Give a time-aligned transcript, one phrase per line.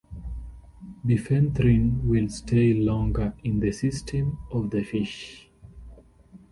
[1.05, 5.47] Bifenthrin will stay longer in the system of the fish.